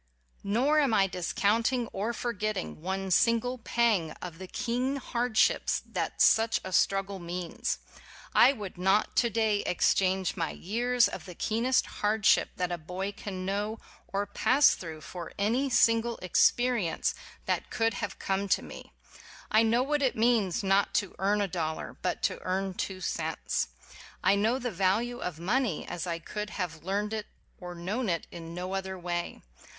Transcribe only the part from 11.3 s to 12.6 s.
12 WHY I BELIEVE IN POVERTY keenest hardship